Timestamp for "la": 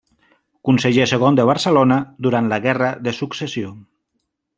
2.53-2.59